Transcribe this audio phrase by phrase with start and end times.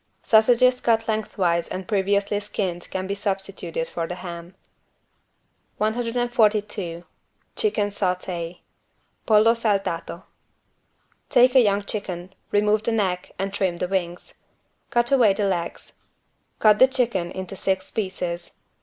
[0.23, 4.55] Sausages cut lengthwise and previously skinned can be substituted for the ham.
[5.77, 7.03] 142
[7.55, 8.61] CHICKEN SAUTÉ
[9.27, 10.23] (Pollo saltato)
[11.29, 14.33] Take a young chicken, remove the neck and trim the wings.
[14.89, 15.97] Cut away the legs.
[16.57, 18.55] Cut the chicken into six pieces.